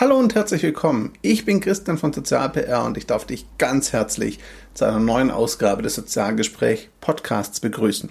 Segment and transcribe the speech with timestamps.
[0.00, 1.12] Hallo und herzlich willkommen.
[1.20, 4.38] Ich bin Christian von SozialPR und ich darf dich ganz herzlich
[4.72, 8.08] zu einer neuen Ausgabe des Sozialgespräch Podcasts begrüßen.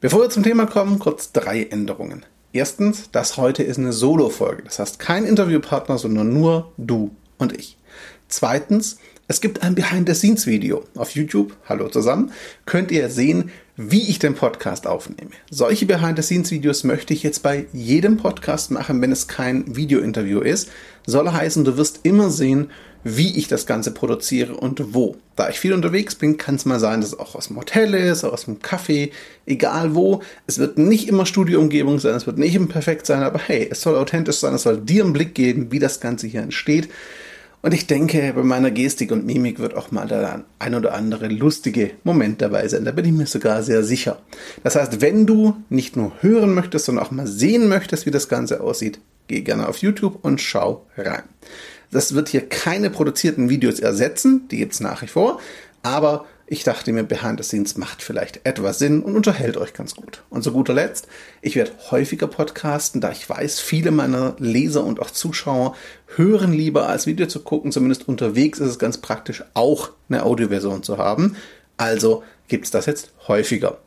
[0.00, 2.24] Bevor wir zum Thema kommen, kurz drei Änderungen.
[2.52, 4.62] Erstens, das heute ist eine Solo-Folge.
[4.62, 7.78] Das heißt kein Interviewpartner, sondern nur du und ich.
[8.28, 11.56] Zweitens, es gibt ein Behind-the-Scenes-Video auf YouTube.
[11.68, 12.30] Hallo zusammen.
[12.64, 13.50] Könnt ihr sehen,
[13.80, 15.30] wie ich den Podcast aufnehme.
[15.50, 20.68] Solche Behind-the-Scenes-Videos möchte ich jetzt bei jedem Podcast machen, wenn es kein Video-Interview ist.
[21.06, 22.72] Soll heißen, du wirst immer sehen,
[23.04, 25.16] wie ich das Ganze produziere und wo.
[25.36, 27.94] Da ich viel unterwegs bin, kann es mal sein, dass es auch aus dem Hotel
[27.94, 29.12] ist, aus dem Café,
[29.46, 30.22] egal wo.
[30.48, 33.80] Es wird nicht immer Studioumgebung sein, es wird nicht immer perfekt sein, aber hey, es
[33.80, 36.88] soll authentisch sein, es soll dir einen Blick geben, wie das Ganze hier entsteht.
[37.60, 41.26] Und ich denke, bei meiner Gestik und Mimik wird auch mal der ein oder andere
[41.28, 42.84] lustige Moment dabei sein.
[42.84, 44.20] Da bin ich mir sogar sehr sicher.
[44.62, 48.28] Das heißt, wenn du nicht nur hören möchtest, sondern auch mal sehen möchtest, wie das
[48.28, 51.24] Ganze aussieht, geh gerne auf YouTube und schau rein.
[51.90, 55.40] Das wird hier keine produzierten Videos ersetzen, die gibt's nach wie vor,
[55.82, 59.94] aber ich dachte mir, Behind the Scenes macht vielleicht etwas Sinn und unterhält euch ganz
[59.94, 60.22] gut.
[60.30, 61.06] Und zu guter Letzt,
[61.42, 65.76] ich werde häufiger podcasten, da ich weiß, viele meiner Leser und auch Zuschauer
[66.16, 67.70] hören lieber als Video zu gucken.
[67.70, 71.36] Zumindest unterwegs ist es ganz praktisch, auch eine Audioversion zu haben.
[71.76, 73.78] Also gibt's das jetzt häufiger.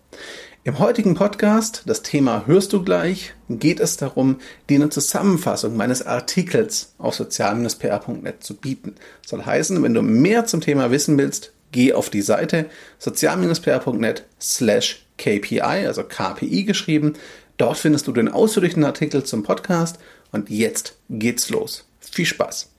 [0.63, 4.37] Im heutigen Podcast, das Thema hörst du gleich, geht es darum,
[4.69, 8.93] dir eine Zusammenfassung meines Artikels auf sozial-pr.net zu bieten.
[9.25, 12.65] soll heißen, wenn du mehr zum Thema wissen willst, geh auf die Seite
[12.99, 17.13] sozial-pr.net slash KPI, also KPI geschrieben.
[17.57, 19.99] Dort findest du den ausführlichen Artikel zum Podcast
[20.31, 21.85] und jetzt geht's los.
[21.99, 22.69] Viel Spaß!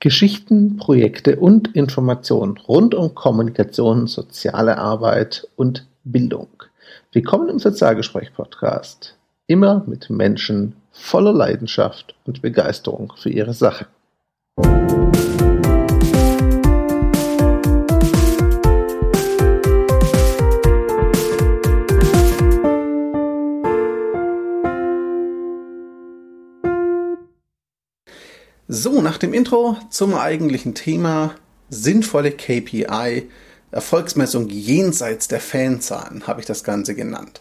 [0.00, 6.48] Geschichten, Projekte und Informationen rund um Kommunikation, soziale Arbeit und Bildung.
[7.12, 9.18] Willkommen im Sozialgespräch-Podcast.
[9.46, 13.86] Immer mit Menschen voller Leidenschaft und Begeisterung für ihre Sache.
[28.72, 31.34] So, nach dem Intro zum eigentlichen Thema
[31.70, 33.28] sinnvolle KPI,
[33.72, 37.40] Erfolgsmessung jenseits der Fanzahlen, habe ich das Ganze genannt.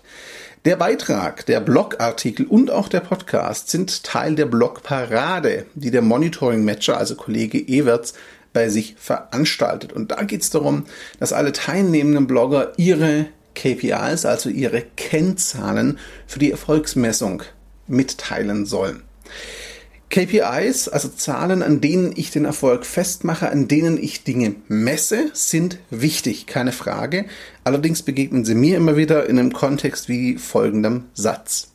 [0.66, 6.66] Der Beitrag, der Blogartikel und auch der Podcast sind Teil der Blogparade, die der Monitoring
[6.66, 8.16] Matcher, also Kollege Everts,
[8.52, 9.94] bei sich veranstaltet.
[9.94, 10.86] Und da geht es darum,
[11.20, 17.44] dass alle teilnehmenden Blogger ihre KPIs, also ihre Kennzahlen für die Erfolgsmessung
[17.86, 19.04] mitteilen sollen.
[20.10, 25.78] KPIs, also Zahlen, an denen ich den Erfolg festmache, an denen ich Dinge messe, sind
[25.92, 27.26] wichtig, keine Frage.
[27.64, 31.68] Allerdings begegnen sie mir immer wieder in einem Kontext wie folgendem Satz.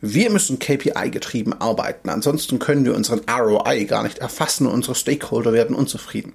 [0.00, 4.96] Wir müssen KPI getrieben arbeiten, ansonsten können wir unseren ROI gar nicht erfassen und unsere
[4.96, 6.32] Stakeholder werden unzufrieden.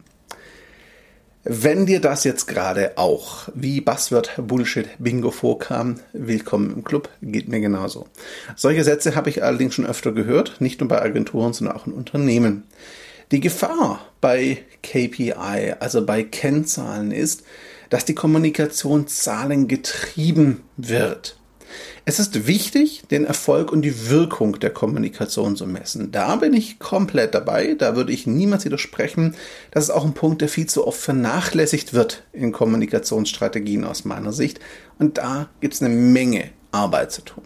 [1.46, 7.50] Wenn dir das jetzt gerade auch wie Buzzword Bullshit Bingo vorkam, willkommen im Club, geht
[7.50, 8.08] mir genauso.
[8.56, 11.92] Solche Sätze habe ich allerdings schon öfter gehört, nicht nur bei Agenturen, sondern auch in
[11.92, 12.64] Unternehmen.
[13.34, 17.44] Die Gefahr bei KPI, also bei Kennzahlen, ist,
[17.90, 21.38] dass die Kommunikation zahlengetrieben wird.
[22.06, 26.12] Es ist wichtig, den Erfolg und die Wirkung der Kommunikation zu messen.
[26.12, 27.76] Da bin ich komplett dabei.
[27.78, 29.36] Da würde ich niemals widersprechen.
[29.72, 34.34] Das ist auch ein Punkt, der viel zu oft vernachlässigt wird in Kommunikationsstrategien aus meiner
[34.34, 34.60] Sicht.
[35.00, 37.44] Und da gibt es eine Menge Arbeit zu tun.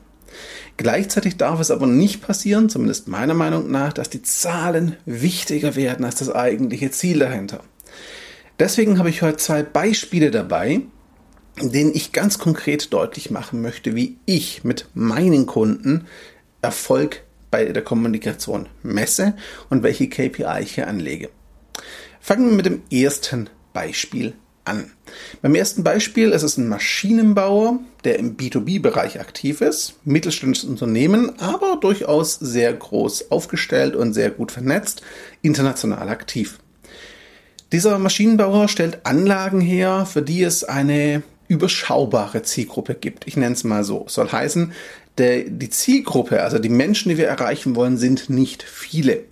[0.77, 6.05] Gleichzeitig darf es aber nicht passieren, zumindest meiner Meinung nach, dass die Zahlen wichtiger werden
[6.05, 7.61] als das eigentliche Ziel dahinter.
[8.59, 10.81] Deswegen habe ich heute zwei Beispiele dabei,
[11.62, 16.07] den ich ganz konkret deutlich machen möchte, wie ich mit meinen Kunden
[16.62, 19.35] Erfolg bei der Kommunikation messe
[19.69, 21.29] und welche KPI ich hier anlege.
[22.19, 24.34] Fangen wir mit dem ersten Beispiel
[24.66, 24.91] an.
[25.41, 31.78] Beim ersten Beispiel ist es ein Maschinenbauer, der im B2B-Bereich aktiv ist, mittelständisches Unternehmen, aber
[31.79, 35.01] durchaus sehr groß aufgestellt und sehr gut vernetzt,
[35.41, 36.59] international aktiv.
[37.72, 43.28] Dieser Maschinenbauer stellt Anlagen her, für die es eine überschaubare Zielgruppe gibt.
[43.28, 44.05] Ich nenne es mal so.
[44.08, 44.73] Soll heißen,
[45.17, 49.23] der, die Zielgruppe, also die Menschen, die wir erreichen wollen, sind nicht viele.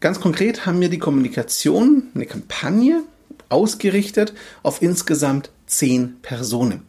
[0.00, 3.02] Ganz konkret haben wir die Kommunikation, eine Kampagne
[3.48, 6.82] ausgerichtet auf insgesamt zehn Personen.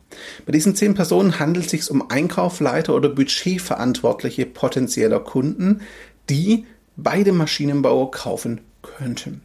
[0.46, 5.81] Bei diesen zehn Personen handelt es sich um Einkaufleiter oder Budgetverantwortliche potenzieller Kunden,
[6.30, 6.66] die
[6.98, 9.42] bei dem Maschinenbauer kaufen könnten.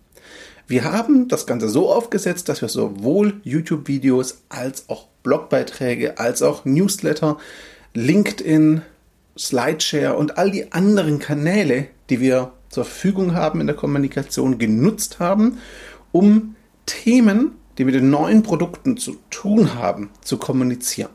[0.66, 6.64] Wir haben das Ganze so aufgesetzt, dass wir sowohl YouTube-Videos als auch Blogbeiträge, als auch
[6.64, 7.36] Newsletter,
[7.92, 8.82] LinkedIn,
[9.38, 15.18] Slideshare und all die anderen Kanäle, die wir zur Verfügung haben in der Kommunikation, genutzt
[15.20, 15.58] haben,
[16.12, 16.56] um
[16.86, 21.10] Themen, die mit den neuen Produkten zu tun haben, zu kommunizieren.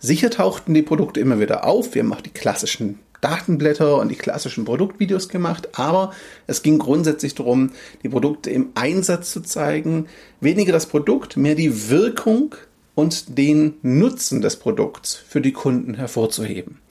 [0.00, 1.94] Sicher tauchten die Produkte immer wieder auf.
[1.94, 6.12] Wir haben auch die klassischen Datenblätter und die klassischen Produktvideos gemacht, aber
[6.46, 7.70] es ging grundsätzlich darum,
[8.02, 10.06] die Produkte im Einsatz zu zeigen.
[10.40, 12.54] Weniger das Produkt, mehr die Wirkung
[12.94, 16.81] und den Nutzen des Produkts für die Kunden hervorzuheben.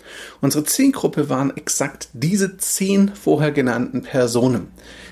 [0.42, 4.68] Unsere Zielgruppe waren exakt diese zehn vorher genannten Personen.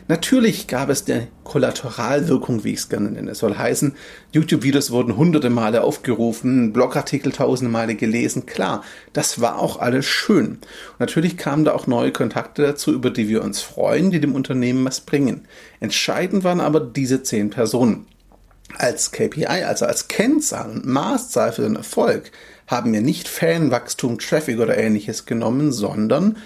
[0.10, 3.30] Natürlich gab es der Kollateralwirkung, wie ich es gerne nenne.
[3.30, 3.94] Es soll heißen,
[4.32, 8.48] YouTube-Videos wurden hunderte Male aufgerufen, Blogartikel tausende Male gelesen.
[8.48, 8.84] Klar,
[9.14, 10.54] das war auch alles schön.
[10.94, 14.34] Und natürlich kamen da auch neue Kontakte dazu, über die wir uns freuen, die dem
[14.34, 15.48] Unternehmen was bringen.
[15.80, 18.08] Entscheidend waren aber diese zehn Personen.
[18.78, 22.32] Als KPI, also als Kennzahl und Maßzahl für den Erfolg,
[22.70, 26.38] haben wir nicht Fanwachstum, Traffic oder ähnliches genommen, sondern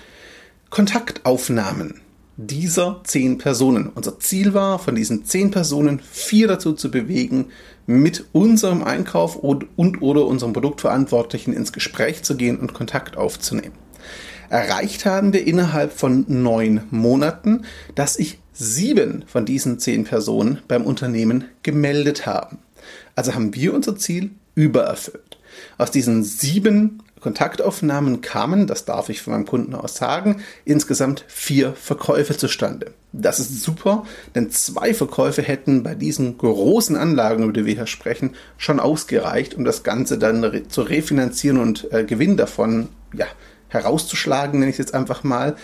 [0.69, 1.99] Kontaktaufnahmen
[2.37, 3.89] dieser zehn Personen.
[3.93, 7.47] Unser Ziel war, von diesen zehn Personen vier dazu zu bewegen,
[7.85, 13.75] mit unserem Einkauf und, und oder unserem Produktverantwortlichen ins Gespräch zu gehen und Kontakt aufzunehmen.
[14.49, 17.65] Erreicht haben wir innerhalb von neun Monaten,
[17.95, 22.59] dass sich sieben von diesen zehn Personen beim Unternehmen gemeldet haben.
[23.15, 25.37] Also haben wir unser Ziel übererfüllt.
[25.77, 31.73] Aus diesen sieben Kontaktaufnahmen kamen, das darf ich von meinem Kunden aus sagen, insgesamt vier
[31.73, 32.94] Verkäufe zustande.
[33.13, 34.05] Das ist super,
[34.35, 39.53] denn zwei Verkäufe hätten bei diesen großen Anlagen, über die wir hier sprechen, schon ausgereicht,
[39.55, 43.27] um das Ganze dann re zu refinanzieren und äh, Gewinn davon ja,
[43.69, 45.55] herauszuschlagen, nenne ich es jetzt einfach mal.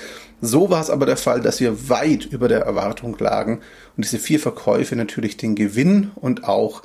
[0.41, 3.59] So war es aber der Fall, dass wir weit über der Erwartung lagen
[3.97, 6.83] und diese vier Verkäufe natürlich den Gewinn und auch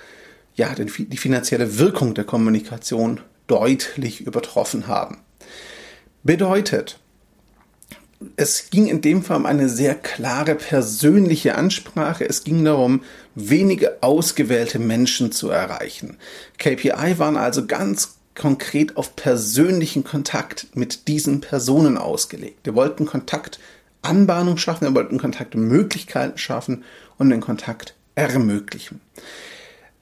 [0.54, 5.18] ja, den, die finanzielle Wirkung der Kommunikation deutlich übertroffen haben.
[6.22, 6.98] Bedeutet,
[8.36, 12.26] es ging in dem Fall um eine sehr klare persönliche Ansprache.
[12.26, 13.02] Es ging darum,
[13.34, 16.16] wenige ausgewählte Menschen zu erreichen.
[16.58, 22.60] KPI waren also ganz konkret auf persönlichen Kontakt mit diesen Personen ausgelegt.
[22.64, 26.84] Wir wollten Kontaktanbahnung schaffen, wir wollten Kontaktmöglichkeiten schaffen
[27.18, 29.00] und den Kontakt ermöglichen.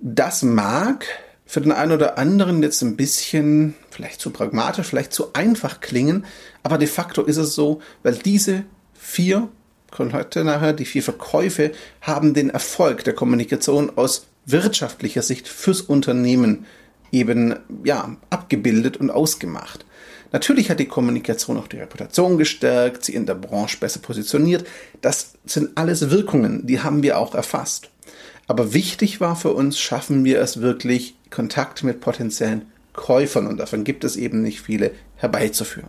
[0.04, 1.06] Das mag
[1.46, 6.26] für den einen oder anderen jetzt ein bisschen vielleicht zu pragmatisch, vielleicht zu einfach klingen,
[6.64, 8.64] aber de facto ist es so, weil diese
[8.94, 9.48] vier
[9.92, 11.70] Kontakte nachher, die vier Verkäufe
[12.00, 16.66] haben den Erfolg der Kommunikation aus wirtschaftlicher Sicht fürs Unternehmen
[17.12, 17.54] eben
[17.84, 19.86] ja abgebildet und ausgemacht.
[20.32, 24.66] Natürlich hat die Kommunikation auch die Reputation gestärkt, sie in der Branche besser positioniert.
[25.00, 27.92] Das sind alles Wirkungen, die haben wir auch erfasst.
[28.46, 33.84] Aber wichtig war für uns, schaffen wir es wirklich, Kontakt mit potenziellen Käufern, und davon
[33.84, 35.88] gibt es eben nicht viele, herbeizuführen.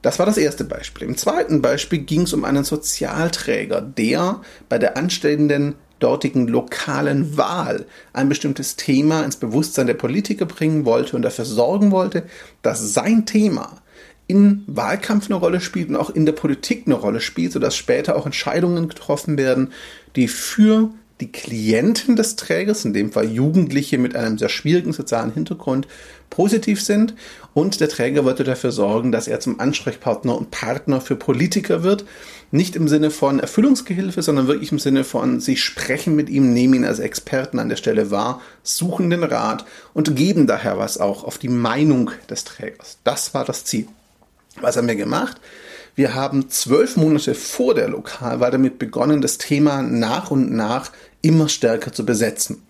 [0.00, 1.06] Das war das erste Beispiel.
[1.06, 7.86] Im zweiten Beispiel ging es um einen Sozialträger, der bei der anstehenden dortigen lokalen Wahl
[8.12, 12.24] ein bestimmtes Thema ins Bewusstsein der Politiker bringen wollte und dafür sorgen wollte,
[12.62, 13.80] dass sein Thema
[14.26, 18.16] im Wahlkampf eine Rolle spielt und auch in der Politik eine Rolle spielt, sodass später
[18.16, 19.72] auch Entscheidungen getroffen werden,
[20.16, 20.90] die für
[21.22, 25.86] die Klienten des Trägers, in dem Fall Jugendliche mit einem sehr schwierigen sozialen Hintergrund,
[26.30, 27.14] positiv sind.
[27.54, 32.04] Und der Träger wollte dafür sorgen, dass er zum Ansprechpartner und Partner für Politiker wird.
[32.50, 36.74] Nicht im Sinne von Erfüllungsgehilfe, sondern wirklich im Sinne von, sie sprechen mit ihm, nehmen
[36.74, 41.22] ihn als Experten an der Stelle wahr, suchen den Rat und geben daher was auch
[41.22, 42.98] auf die Meinung des Trägers.
[43.04, 43.86] Das war das Ziel.
[44.60, 45.40] Was haben wir gemacht?
[45.94, 50.90] Wir haben zwölf Monate vor der Lokalwahl damit begonnen, das Thema nach und nach
[51.22, 52.62] immer stärker zu besetzen.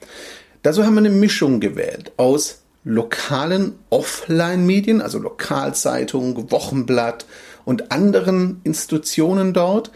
[0.63, 7.27] Dazu haben wir eine Mischung gewählt aus lokalen Offline-Medien, also Lokalzeitung, Wochenblatt
[7.65, 9.91] und anderen Institutionen dort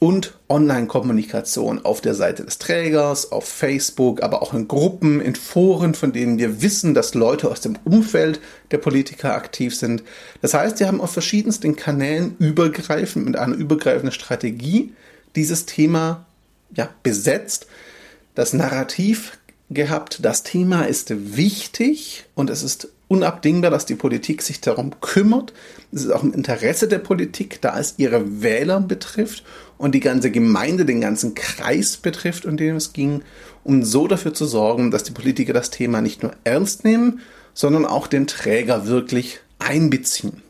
[0.00, 5.94] und Online-Kommunikation auf der Seite des Trägers, auf Facebook, aber auch in Gruppen, in Foren,
[5.94, 10.02] von denen wir wissen, dass Leute aus dem Umfeld der Politiker aktiv sind.
[10.42, 14.92] Das heißt, wir haben auf verschiedensten Kanälen übergreifend mit einer übergreifenden Strategie
[15.36, 16.26] dieses Thema
[16.74, 17.66] ja, besetzt
[18.34, 19.38] das Narrativ
[19.70, 25.52] gehabt, das Thema ist wichtig und es ist unabdingbar, dass die Politik sich darum kümmert.
[25.92, 29.44] Es ist auch im Interesse der Politik, da es ihre Wähler betrifft
[29.78, 33.22] und die ganze Gemeinde, den ganzen Kreis betrifft, um den es ging,
[33.62, 37.20] um so dafür zu sorgen, dass die Politiker das Thema nicht nur ernst nehmen,
[37.52, 40.42] sondern auch den Träger wirklich einbeziehen.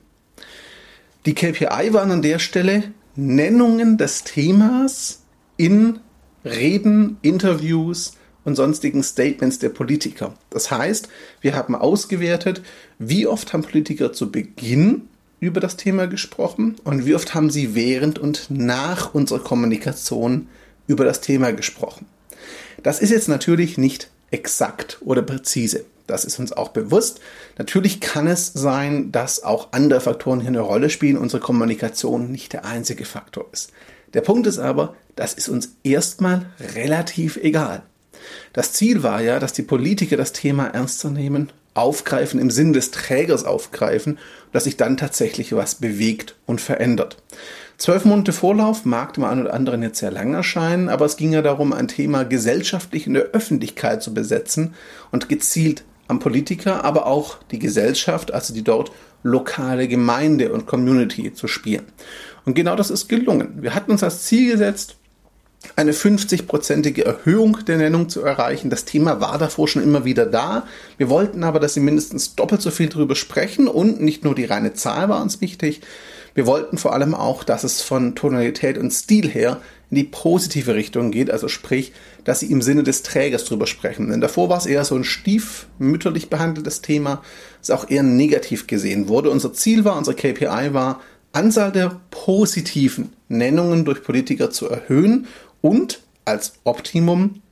[1.26, 2.85] Die KPI waren an der Stelle
[3.17, 5.21] Nennungen des Themas
[5.57, 6.00] in
[6.45, 10.35] Reden, Interviews und sonstigen Statements der Politiker.
[10.51, 11.09] Das heißt,
[11.41, 12.63] wir haben ausgewertet,
[12.99, 15.09] wie oft haben Politiker zu Beginn
[15.41, 20.49] über das Thema gesprochen und wie oft haben Sie während und nach unserer Kommunikation
[20.87, 22.07] über das Thema gesprochen.
[22.83, 25.85] Das ist jetzt natürlich nicht exakt oder präzise.
[26.07, 27.21] Das ist uns auch bewusst.
[27.57, 31.17] Natürlich kann es sein, dass auch andere Faktoren hier eine Rolle spielen.
[31.17, 33.73] Unsere Kommunikation nicht der einzige Faktor ist.
[34.14, 37.83] Der Punkt ist aber, das ist uns erstmal relativ egal.
[38.52, 42.92] Das Ziel war ja, dass die Politiker das Thema ernster nehmen, aufgreifen, im Sinn des
[42.92, 44.18] Trägers aufgreifen,
[44.52, 47.16] dass sich dann tatsächlich was bewegt und verändert.
[47.76, 51.33] Zwölf Monate Vorlauf mag dem einen oder anderen jetzt sehr lang erscheinen, aber es ging
[51.33, 54.75] ja darum, ein Thema gesellschaftlich in der Öffentlichkeit zu besetzen
[55.11, 58.93] und gezielt am Politiker, aber auch die Gesellschaft, also die dort
[59.23, 61.87] lokale Gemeinde und Community zu spielen.
[62.45, 63.63] Und genau das ist gelungen.
[63.63, 64.97] Wir hatten uns als Ziel gesetzt,
[65.77, 68.71] eine 50-prozentige Erhöhung der Nennung zu erreichen.
[68.71, 70.67] Das Thema war davor schon immer wieder da.
[70.99, 74.45] Wir wollten aber, dass Sie mindestens doppelt so viel darüber sprechen und nicht nur die
[74.45, 75.81] reine Zahl war uns wichtig.
[76.35, 80.75] Wir wollten vor allem auch, dass es von Tonalität und Stil her in die positive
[80.75, 81.93] Richtung geht, also sprich,
[82.25, 84.11] dass Sie im Sinne des Trägers drüber sprechen.
[84.11, 87.23] Denn davor war es eher so ein stiefmütterlich behandeltes Thema,
[87.61, 89.31] das auch eher negativ gesehen wurde.
[89.31, 91.00] Unser Ziel war, unser KPI war,
[91.33, 95.26] Anzahl der positiven Nennungen durch Politiker zu erhöhen
[95.61, 97.43] und als Optimum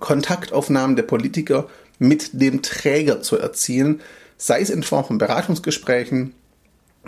[0.00, 1.68] Kontaktaufnahmen der Politiker
[1.98, 4.00] mit dem Träger zu erzielen,
[4.36, 6.34] sei es in Form von Beratungsgesprächen,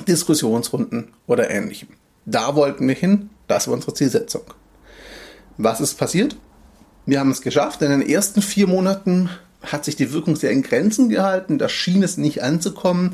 [0.07, 1.89] Diskussionsrunden oder ähnlichem.
[2.27, 4.43] Da wollten wir hin, das war unsere Zielsetzung.
[5.57, 6.37] Was ist passiert?
[7.07, 7.83] Wir haben es geschafft.
[7.83, 9.31] In den ersten vier Monaten
[9.63, 11.57] hat sich die Wirkung sehr in Grenzen gehalten.
[11.57, 13.13] Da schien es nicht anzukommen.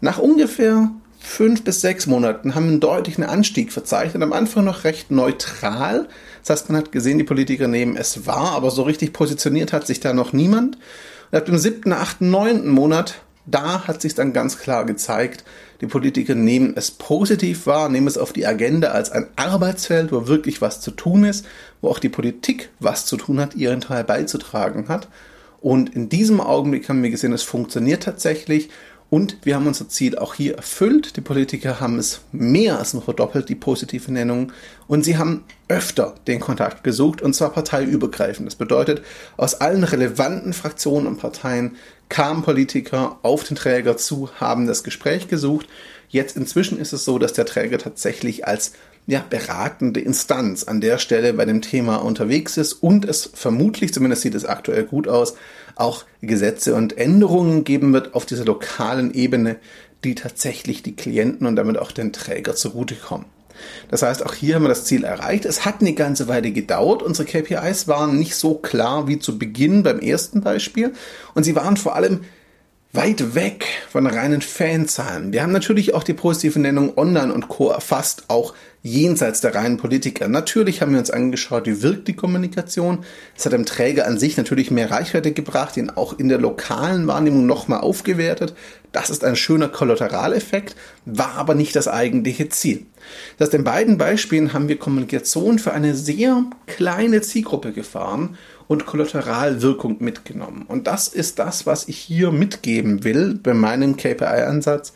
[0.00, 4.22] Nach ungefähr fünf bis sechs Monaten haben wir einen deutlichen Anstieg verzeichnet.
[4.22, 6.08] Am Anfang noch recht neutral.
[6.40, 9.86] Das heißt, man hat gesehen, die Politiker nehmen es wahr, aber so richtig positioniert hat
[9.86, 10.78] sich da noch niemand.
[11.30, 15.44] Und ab dem siebten, achten, neunten Monat, da hat sich dann ganz klar gezeigt,
[15.80, 20.26] die Politiker nehmen es positiv wahr, nehmen es auf die Agenda als ein Arbeitsfeld, wo
[20.26, 21.44] wirklich was zu tun ist,
[21.80, 25.08] wo auch die Politik was zu tun hat, ihren Teil beizutragen hat.
[25.60, 28.68] Und in diesem Augenblick haben wir gesehen, es funktioniert tatsächlich
[29.14, 31.16] und wir haben unser Ziel auch hier erfüllt.
[31.16, 34.50] Die Politiker haben es mehr als nur verdoppelt, die positive Nennung.
[34.88, 38.44] Und sie haben öfter den Kontakt gesucht, und zwar parteiübergreifend.
[38.44, 39.02] Das bedeutet,
[39.36, 41.76] aus allen relevanten Fraktionen und Parteien
[42.08, 45.68] kamen Politiker auf den Träger zu, haben das Gespräch gesucht.
[46.08, 48.72] Jetzt inzwischen ist es so, dass der Träger tatsächlich als
[49.06, 54.22] ja, beratende Instanz an der Stelle bei dem Thema unterwegs ist und es vermutlich, zumindest
[54.22, 55.34] sieht es aktuell gut aus,
[55.76, 59.56] auch Gesetze und Änderungen geben wird auf dieser lokalen Ebene,
[60.04, 63.26] die tatsächlich die Klienten und damit auch den Träger zugutekommen.
[63.88, 65.44] Das heißt, auch hier haben wir das Ziel erreicht.
[65.44, 67.02] Es hat eine ganze Weile gedauert.
[67.02, 70.92] Unsere KPIs waren nicht so klar wie zu Beginn beim ersten Beispiel
[71.34, 72.22] und sie waren vor allem
[72.92, 75.32] weit weg von reinen Fanzahlen.
[75.32, 77.70] Wir haben natürlich auch die positive Nennung Online und Co.
[77.70, 80.28] erfasst, auch jenseits der reinen Politiker.
[80.28, 82.98] Natürlich haben wir uns angeschaut, wie wirkt die Kommunikation.
[83.34, 87.06] Es hat dem Träger an sich natürlich mehr Reichweite gebracht, ihn auch in der lokalen
[87.06, 88.54] Wahrnehmung nochmal aufgewertet.
[88.92, 90.76] Das ist ein schöner Kollateraleffekt,
[91.06, 92.84] war aber nicht das eigentliche Ziel.
[93.38, 98.36] Das heißt, in beiden Beispielen haben wir Kommunikation für eine sehr kleine Zielgruppe gefahren
[98.68, 100.66] und Kollateralwirkung mitgenommen.
[100.68, 104.92] Und das ist das, was ich hier mitgeben will bei meinem KPI-Ansatz.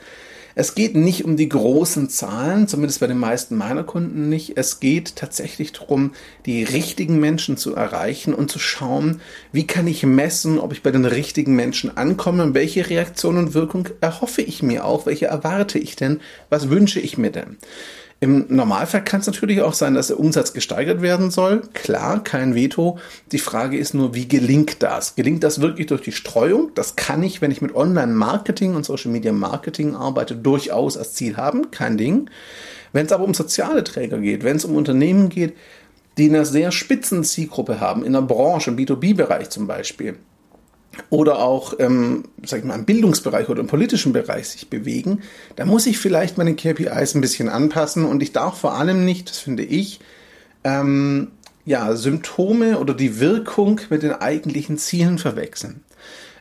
[0.61, 4.55] Es geht nicht um die großen Zahlen, zumindest bei den meisten meiner Kunden nicht.
[4.57, 6.15] Es geht tatsächlich darum,
[6.47, 9.21] die richtigen Menschen zu erreichen und zu schauen,
[9.53, 13.55] wie kann ich messen, ob ich bei den richtigen Menschen ankomme und welche Reaktion und
[13.55, 16.19] Wirkung erhoffe ich mir auch, welche erwarte ich denn,
[16.51, 17.57] was wünsche ich mir denn.
[18.21, 21.63] Im Normalfall kann es natürlich auch sein, dass der Umsatz gesteigert werden soll.
[21.73, 22.99] Klar, kein Veto.
[23.31, 25.15] Die Frage ist nur, wie gelingt das?
[25.15, 26.73] Gelingt das wirklich durch die Streuung?
[26.75, 31.71] Das kann ich, wenn ich mit Online-Marketing und Social-Media-Marketing arbeite, durchaus als Ziel haben.
[31.71, 32.29] Kein Ding.
[32.93, 35.55] Wenn es aber um soziale Träger geht, wenn es um Unternehmen geht,
[36.17, 40.17] die eine sehr spitzen Zielgruppe haben, in der Branche, im B2B-Bereich zum Beispiel,
[41.11, 45.23] oder auch, ähm, sag ich mal, im Bildungsbereich oder im politischen Bereich sich bewegen,
[45.57, 49.31] da muss ich vielleicht meine KPIs ein bisschen anpassen und ich darf vor allem nicht,
[49.31, 50.01] das finde ich,
[50.65, 51.33] ähm,
[51.65, 55.85] ja, Symptome oder die Wirkung mit den eigentlichen Zielen verwechseln.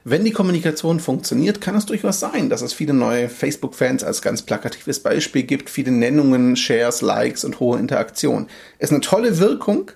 [0.09, 4.41] Wenn die Kommunikation funktioniert, kann es durchaus sein, dass es viele neue Facebook-Fans als ganz
[4.41, 8.47] plakatives Beispiel gibt, viele Nennungen, Shares, Likes und hohe Interaktion.
[8.79, 9.91] Ist eine tolle Wirkung,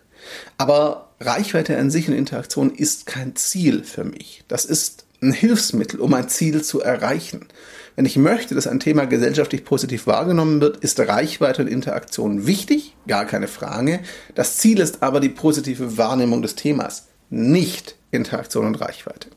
[0.58, 4.44] aber Reichweite an sich und Interaktion ist kein Ziel für mich.
[4.48, 7.48] Das ist ein Hilfsmittel, um ein Ziel zu erreichen.
[7.96, 12.96] Wenn ich möchte, dass ein Thema gesellschaftlich positiv wahrgenommen wird, ist Reichweite und Interaktion wichtig,
[13.08, 14.00] gar keine Frage.
[14.34, 19.30] Das Ziel ist aber die positive Wahrnehmung des Themas, nicht Interaktion und Reichweite.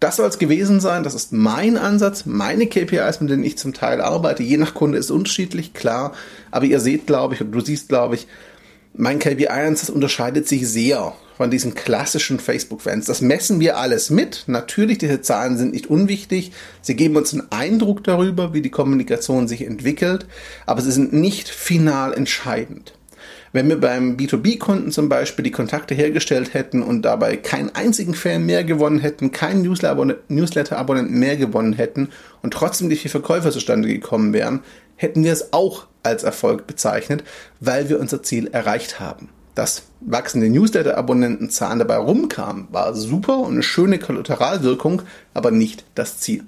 [0.00, 1.02] Das soll es gewesen sein.
[1.02, 4.44] Das ist mein Ansatz, meine KPIs, mit denen ich zum Teil arbeite.
[4.44, 6.12] Je nach Kunde ist unterschiedlich, klar.
[6.52, 8.28] Aber ihr seht, glaube ich, und du siehst, glaube ich,
[8.94, 13.06] mein KPI-Ansatz unterscheidet sich sehr von diesen klassischen Facebook-Fans.
[13.06, 14.44] Das messen wir alles mit.
[14.48, 16.50] Natürlich, diese Zahlen sind nicht unwichtig.
[16.82, 20.26] Sie geben uns einen Eindruck darüber, wie die Kommunikation sich entwickelt,
[20.66, 22.92] aber sie sind nicht final entscheidend.
[23.52, 28.44] Wenn wir beim B2B-Kunden zum Beispiel die Kontakte hergestellt hätten und dabei keinen einzigen Fan
[28.44, 32.08] mehr gewonnen hätten, keinen Newsletter-Abonnenten mehr gewonnen hätten
[32.42, 34.60] und trotzdem die vier Verkäufer zustande gekommen wären,
[34.98, 37.24] hätten wir es auch als Erfolg bezeichnet,
[37.60, 43.64] weil wir unser Ziel erreicht haben dass wachsende Newsletter-Abonnentenzahlen dabei rumkamen, war super und eine
[43.64, 45.02] schöne Kollateralwirkung,
[45.34, 46.44] aber nicht das Ziel.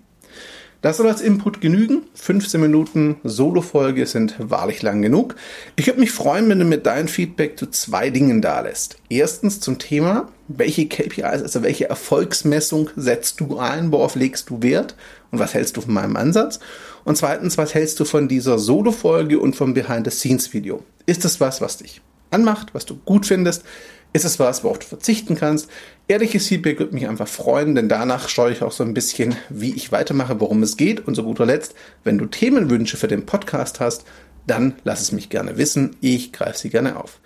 [0.80, 2.04] Das soll als Input genügen.
[2.14, 5.34] 15 Minuten Solo-Folge sind wahrlich lang genug.
[5.74, 8.96] Ich würde mich freuen, wenn du mir dein Feedback zu zwei Dingen da lässt.
[9.10, 14.94] Erstens zum Thema, welche KPIs, also welche Erfolgsmessung setzt du ein, worauf legst du Wert
[15.32, 16.60] und was hältst du von meinem Ansatz?
[17.04, 20.82] Und zweitens, was hältst du von dieser Solo-Folge und vom Behind-the-Scenes-Video?
[21.06, 23.64] Ist das was, was dich anmacht, was du gut findest.
[24.12, 25.68] Ist es was, worauf du verzichten kannst?
[26.08, 29.72] Ehrliches Feedback würde mich einfach freuen, denn danach schaue ich auch so ein bisschen, wie
[29.74, 31.06] ich weitermache, worum es geht.
[31.06, 34.04] Und zu guter Letzt, wenn du Themenwünsche für den Podcast hast,
[34.46, 35.96] dann lass es mich gerne wissen.
[36.00, 37.20] Ich greife sie gerne auf.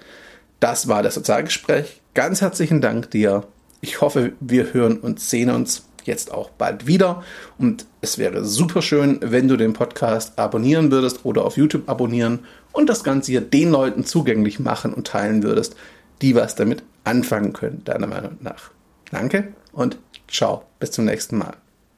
[0.60, 2.02] Das war das Sozialgespräch.
[2.12, 3.46] Ganz herzlichen Dank dir.
[3.80, 7.22] Ich hoffe, wir hören und sehen uns jetzt auch bald wieder.
[7.58, 12.40] Und es wäre super schön, wenn du den Podcast abonnieren würdest oder auf YouTube abonnieren
[12.72, 15.76] und das Ganze hier den Leuten zugänglich machen und teilen würdest,
[16.22, 18.70] die was damit anfangen können, deiner Meinung nach.
[19.10, 21.63] Danke und ciao, bis zum nächsten Mal.